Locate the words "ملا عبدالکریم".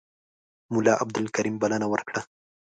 0.73-1.55